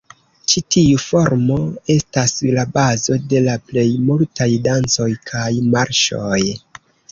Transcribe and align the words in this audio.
Ĉi 0.51 0.61
tiu 0.75 1.01
formo 1.01 1.57
estas 1.95 2.33
la 2.55 2.65
bazo 2.79 3.19
de 3.35 3.43
la 3.49 3.55
plej 3.69 3.85
multaj 4.09 4.49
dancoj 4.71 5.11
kaj 5.33 5.47
marŝoj. 5.77 6.43